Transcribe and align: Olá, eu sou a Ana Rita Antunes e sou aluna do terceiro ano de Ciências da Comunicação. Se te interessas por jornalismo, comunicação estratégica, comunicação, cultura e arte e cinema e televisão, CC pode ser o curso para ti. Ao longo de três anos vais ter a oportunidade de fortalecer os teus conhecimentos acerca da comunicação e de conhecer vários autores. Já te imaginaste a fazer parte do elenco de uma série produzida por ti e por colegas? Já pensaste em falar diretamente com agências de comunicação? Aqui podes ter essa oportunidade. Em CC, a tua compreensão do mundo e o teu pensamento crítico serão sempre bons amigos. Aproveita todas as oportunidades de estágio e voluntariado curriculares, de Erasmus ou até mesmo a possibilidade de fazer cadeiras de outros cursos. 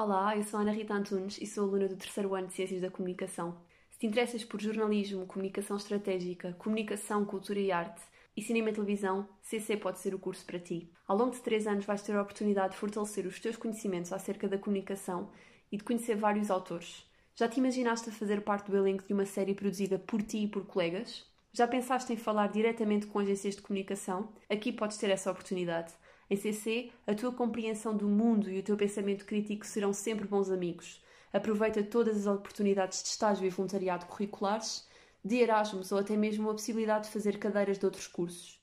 Olá, 0.00 0.36
eu 0.36 0.44
sou 0.44 0.60
a 0.60 0.62
Ana 0.62 0.70
Rita 0.70 0.94
Antunes 0.94 1.38
e 1.40 1.44
sou 1.44 1.64
aluna 1.64 1.88
do 1.88 1.96
terceiro 1.96 2.32
ano 2.32 2.46
de 2.46 2.52
Ciências 2.52 2.80
da 2.80 2.88
Comunicação. 2.88 3.60
Se 3.90 3.98
te 3.98 4.06
interessas 4.06 4.44
por 4.44 4.60
jornalismo, 4.60 5.26
comunicação 5.26 5.76
estratégica, 5.76 6.52
comunicação, 6.56 7.24
cultura 7.24 7.58
e 7.58 7.72
arte 7.72 8.00
e 8.36 8.40
cinema 8.40 8.70
e 8.70 8.72
televisão, 8.72 9.28
CC 9.42 9.76
pode 9.76 9.98
ser 9.98 10.14
o 10.14 10.18
curso 10.20 10.46
para 10.46 10.60
ti. 10.60 10.88
Ao 11.04 11.16
longo 11.16 11.32
de 11.32 11.40
três 11.40 11.66
anos 11.66 11.84
vais 11.84 12.00
ter 12.00 12.14
a 12.14 12.22
oportunidade 12.22 12.74
de 12.74 12.78
fortalecer 12.78 13.26
os 13.26 13.40
teus 13.40 13.56
conhecimentos 13.56 14.12
acerca 14.12 14.46
da 14.46 14.56
comunicação 14.56 15.32
e 15.72 15.76
de 15.76 15.82
conhecer 15.82 16.14
vários 16.14 16.48
autores. 16.48 17.04
Já 17.34 17.48
te 17.48 17.58
imaginaste 17.58 18.08
a 18.08 18.12
fazer 18.12 18.42
parte 18.42 18.70
do 18.70 18.76
elenco 18.76 19.04
de 19.04 19.12
uma 19.12 19.26
série 19.26 19.52
produzida 19.52 19.98
por 19.98 20.22
ti 20.22 20.44
e 20.44 20.48
por 20.48 20.64
colegas? 20.64 21.26
Já 21.52 21.66
pensaste 21.66 22.12
em 22.12 22.16
falar 22.16 22.46
diretamente 22.46 23.08
com 23.08 23.18
agências 23.18 23.56
de 23.56 23.62
comunicação? 23.62 24.32
Aqui 24.48 24.70
podes 24.70 24.96
ter 24.96 25.10
essa 25.10 25.32
oportunidade. 25.32 25.92
Em 26.30 26.36
CC, 26.36 26.90
a 27.06 27.14
tua 27.14 27.32
compreensão 27.32 27.96
do 27.96 28.06
mundo 28.06 28.50
e 28.50 28.58
o 28.58 28.62
teu 28.62 28.76
pensamento 28.76 29.24
crítico 29.24 29.66
serão 29.66 29.92
sempre 29.92 30.26
bons 30.26 30.50
amigos. 30.50 31.02
Aproveita 31.32 31.82
todas 31.82 32.18
as 32.18 32.26
oportunidades 32.26 33.02
de 33.02 33.08
estágio 33.08 33.46
e 33.46 33.50
voluntariado 33.50 34.06
curriculares, 34.06 34.86
de 35.24 35.36
Erasmus 35.36 35.90
ou 35.90 35.98
até 35.98 36.16
mesmo 36.16 36.48
a 36.50 36.52
possibilidade 36.52 37.06
de 37.06 37.12
fazer 37.12 37.38
cadeiras 37.38 37.78
de 37.78 37.84
outros 37.84 38.06
cursos. 38.06 38.60